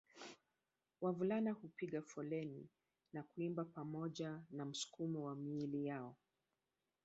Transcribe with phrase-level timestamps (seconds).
[1.01, 2.69] Wavulana hupiga foleni
[3.13, 6.15] na kuimba pamoja na msukumo wa miili yao